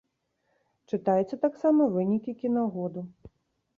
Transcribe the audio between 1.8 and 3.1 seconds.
вынікі кінагоду.